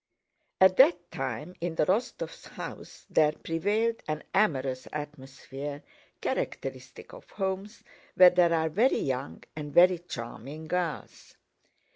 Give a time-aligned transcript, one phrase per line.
[0.59, 5.83] At that time in the Rostóvs' house there prevailed an amorous atmosphere
[6.21, 7.83] characteristic of homes
[8.15, 11.35] where there are very young and very charming girls.